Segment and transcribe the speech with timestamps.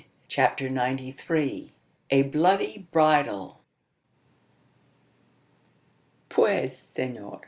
[0.27, 1.73] CHAPTER NINETY THREE.
[2.09, 3.61] A BLOODY BRIDAL.
[6.31, 7.39] "Puez senor!